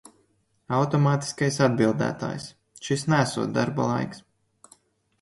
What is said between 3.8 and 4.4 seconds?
laiks.